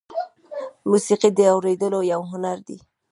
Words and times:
موسیقي 0.89 1.29
د 1.35 1.39
اورېدلو 1.53 1.99
یو 2.13 2.21
هنر 2.31 2.57
دی. 2.67 2.77